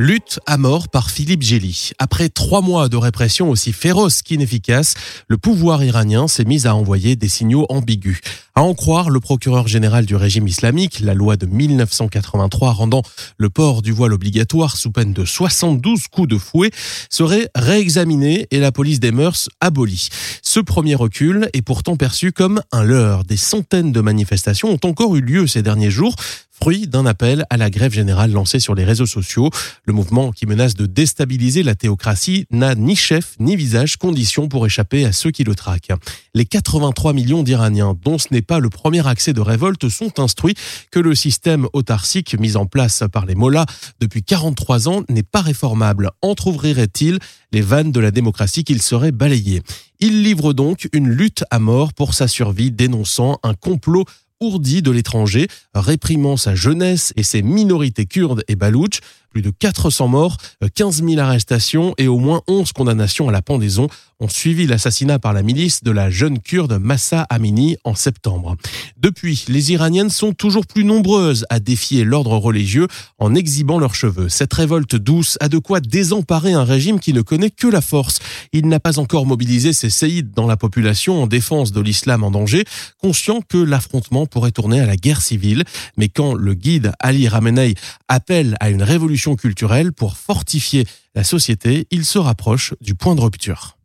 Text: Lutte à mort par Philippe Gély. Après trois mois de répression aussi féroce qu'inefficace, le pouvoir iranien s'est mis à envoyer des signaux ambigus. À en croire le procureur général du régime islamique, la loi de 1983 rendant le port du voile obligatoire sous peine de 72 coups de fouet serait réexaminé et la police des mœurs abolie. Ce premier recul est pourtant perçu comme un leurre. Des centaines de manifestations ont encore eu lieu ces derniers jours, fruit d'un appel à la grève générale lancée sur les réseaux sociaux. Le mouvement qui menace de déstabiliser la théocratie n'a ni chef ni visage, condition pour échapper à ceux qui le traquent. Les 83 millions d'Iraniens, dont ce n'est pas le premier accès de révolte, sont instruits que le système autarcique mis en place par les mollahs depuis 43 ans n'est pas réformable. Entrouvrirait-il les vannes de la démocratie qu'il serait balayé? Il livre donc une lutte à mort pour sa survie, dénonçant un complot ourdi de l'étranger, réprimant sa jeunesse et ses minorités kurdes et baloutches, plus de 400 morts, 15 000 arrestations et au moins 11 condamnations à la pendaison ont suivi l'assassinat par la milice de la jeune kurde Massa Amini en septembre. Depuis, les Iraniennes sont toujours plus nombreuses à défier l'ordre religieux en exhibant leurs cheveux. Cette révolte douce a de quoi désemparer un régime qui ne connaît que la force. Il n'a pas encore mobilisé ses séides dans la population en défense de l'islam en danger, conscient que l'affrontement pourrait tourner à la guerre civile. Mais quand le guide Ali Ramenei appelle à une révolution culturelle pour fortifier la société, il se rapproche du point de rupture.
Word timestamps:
Lutte 0.00 0.38
à 0.46 0.58
mort 0.58 0.88
par 0.88 1.10
Philippe 1.10 1.42
Gély. 1.42 1.90
Après 1.98 2.28
trois 2.28 2.60
mois 2.60 2.88
de 2.88 2.96
répression 2.96 3.50
aussi 3.50 3.72
féroce 3.72 4.22
qu'inefficace, 4.22 4.94
le 5.26 5.38
pouvoir 5.38 5.82
iranien 5.82 6.28
s'est 6.28 6.44
mis 6.44 6.68
à 6.68 6.76
envoyer 6.76 7.16
des 7.16 7.26
signaux 7.26 7.66
ambigus. 7.68 8.20
À 8.54 8.62
en 8.62 8.74
croire 8.74 9.10
le 9.10 9.18
procureur 9.18 9.66
général 9.66 10.06
du 10.06 10.14
régime 10.14 10.46
islamique, 10.46 11.00
la 11.00 11.14
loi 11.14 11.36
de 11.36 11.46
1983 11.46 12.72
rendant 12.74 13.02
le 13.38 13.50
port 13.50 13.82
du 13.82 13.90
voile 13.90 14.12
obligatoire 14.12 14.76
sous 14.76 14.92
peine 14.92 15.12
de 15.12 15.24
72 15.24 16.06
coups 16.06 16.28
de 16.28 16.38
fouet 16.38 16.70
serait 17.10 17.48
réexaminé 17.56 18.46
et 18.52 18.60
la 18.60 18.70
police 18.70 19.00
des 19.00 19.10
mœurs 19.10 19.48
abolie. 19.60 20.10
Ce 20.42 20.60
premier 20.60 20.94
recul 20.94 21.50
est 21.54 21.62
pourtant 21.62 21.96
perçu 21.96 22.30
comme 22.30 22.62
un 22.70 22.84
leurre. 22.84 23.24
Des 23.24 23.36
centaines 23.36 23.90
de 23.90 24.00
manifestations 24.00 24.70
ont 24.70 24.88
encore 24.88 25.16
eu 25.16 25.20
lieu 25.20 25.48
ces 25.48 25.62
derniers 25.62 25.90
jours, 25.90 26.14
fruit 26.60 26.86
d'un 26.86 27.06
appel 27.06 27.44
à 27.50 27.56
la 27.56 27.70
grève 27.70 27.92
générale 27.92 28.32
lancée 28.32 28.60
sur 28.60 28.74
les 28.74 28.84
réseaux 28.84 29.06
sociaux. 29.06 29.50
Le 29.88 29.94
mouvement 29.94 30.32
qui 30.32 30.44
menace 30.44 30.74
de 30.74 30.84
déstabiliser 30.84 31.62
la 31.62 31.74
théocratie 31.74 32.44
n'a 32.50 32.74
ni 32.74 32.94
chef 32.94 33.36
ni 33.40 33.56
visage, 33.56 33.96
condition 33.96 34.46
pour 34.46 34.66
échapper 34.66 35.06
à 35.06 35.12
ceux 35.12 35.30
qui 35.30 35.44
le 35.44 35.54
traquent. 35.54 35.92
Les 36.34 36.44
83 36.44 37.14
millions 37.14 37.42
d'Iraniens, 37.42 37.96
dont 38.04 38.18
ce 38.18 38.26
n'est 38.30 38.42
pas 38.42 38.58
le 38.58 38.68
premier 38.68 39.06
accès 39.06 39.32
de 39.32 39.40
révolte, 39.40 39.88
sont 39.88 40.20
instruits 40.20 40.56
que 40.90 40.98
le 40.98 41.14
système 41.14 41.68
autarcique 41.72 42.38
mis 42.38 42.54
en 42.56 42.66
place 42.66 43.02
par 43.10 43.24
les 43.24 43.34
mollahs 43.34 43.64
depuis 43.98 44.22
43 44.22 44.90
ans 44.90 45.04
n'est 45.08 45.22
pas 45.22 45.40
réformable. 45.40 46.10
Entrouvrirait-il 46.20 47.18
les 47.52 47.62
vannes 47.62 47.90
de 47.90 48.00
la 48.00 48.10
démocratie 48.10 48.64
qu'il 48.64 48.82
serait 48.82 49.10
balayé? 49.10 49.62
Il 50.00 50.22
livre 50.22 50.52
donc 50.52 50.90
une 50.92 51.08
lutte 51.08 51.44
à 51.50 51.60
mort 51.60 51.94
pour 51.94 52.12
sa 52.12 52.28
survie, 52.28 52.70
dénonçant 52.70 53.38
un 53.42 53.54
complot 53.54 54.04
ourdi 54.40 54.82
de 54.82 54.90
l'étranger, 54.90 55.48
réprimant 55.74 56.36
sa 56.36 56.54
jeunesse 56.54 57.12
et 57.16 57.22
ses 57.22 57.42
minorités 57.42 58.06
kurdes 58.06 58.44
et 58.48 58.54
baloutches, 58.54 59.00
plus 59.30 59.42
de 59.42 59.50
400 59.50 60.08
morts, 60.08 60.36
15 60.74 61.02
000 61.04 61.18
arrestations 61.18 61.94
et 61.98 62.08
au 62.08 62.18
moins 62.18 62.42
11 62.48 62.72
condamnations 62.72 63.28
à 63.28 63.32
la 63.32 63.42
pendaison 63.42 63.88
ont 64.20 64.28
suivi 64.28 64.66
l'assassinat 64.66 65.20
par 65.20 65.32
la 65.32 65.42
milice 65.42 65.84
de 65.84 65.92
la 65.92 66.10
jeune 66.10 66.40
kurde 66.40 66.78
Massa 66.80 67.22
Amini 67.30 67.76
en 67.84 67.94
septembre. 67.94 68.56
Depuis, 68.96 69.44
les 69.48 69.70
Iraniennes 69.72 70.10
sont 70.10 70.32
toujours 70.32 70.66
plus 70.66 70.82
nombreuses 70.82 71.46
à 71.50 71.60
défier 71.60 72.02
l'ordre 72.02 72.36
religieux 72.36 72.88
en 73.18 73.36
exhibant 73.36 73.78
leurs 73.78 73.94
cheveux. 73.94 74.28
Cette 74.28 74.52
révolte 74.52 74.96
douce 74.96 75.38
a 75.40 75.48
de 75.48 75.58
quoi 75.58 75.80
désemparer 75.80 76.52
un 76.52 76.64
régime 76.64 76.98
qui 76.98 77.12
ne 77.12 77.22
connaît 77.22 77.50
que 77.50 77.68
la 77.68 77.80
force. 77.80 78.18
Il 78.52 78.66
n'a 78.66 78.80
pas 78.80 78.98
encore 78.98 79.24
mobilisé 79.24 79.72
ses 79.72 79.90
séides 79.90 80.32
dans 80.32 80.46
la 80.46 80.56
population 80.56 81.22
en 81.22 81.28
défense 81.28 81.70
de 81.70 81.80
l'islam 81.80 82.24
en 82.24 82.32
danger, 82.32 82.64
conscient 83.00 83.40
que 83.40 83.58
l'affrontement 83.58 84.26
pourrait 84.26 84.50
tourner 84.50 84.80
à 84.80 84.86
la 84.86 84.96
guerre 84.96 85.22
civile. 85.22 85.62
Mais 85.96 86.08
quand 86.08 86.34
le 86.34 86.54
guide 86.54 86.92
Ali 86.98 87.28
Ramenei 87.28 87.74
appelle 88.08 88.56
à 88.58 88.70
une 88.70 88.82
révolution 88.82 89.27
culturelle 89.36 89.92
pour 89.92 90.16
fortifier 90.16 90.86
la 91.14 91.24
société, 91.24 91.86
il 91.90 92.04
se 92.04 92.18
rapproche 92.18 92.74
du 92.80 92.94
point 92.94 93.14
de 93.14 93.20
rupture. 93.20 93.76